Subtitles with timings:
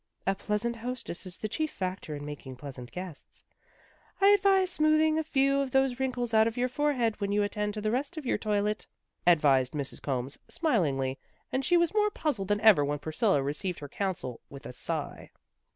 [0.25, 3.43] "A pleasant hostess is the chief factor in making pleasant guests.
[4.19, 7.75] I advise smoothing a few of those wrinkles out of your forehead when you attend
[7.75, 8.87] to the rest of your toilet,"
[9.27, 10.01] advised Mrs.
[10.01, 11.19] Combs, smilingly,
[11.51, 15.29] and she was more puzzled than ever when Priscilla received her counsel with a sigh.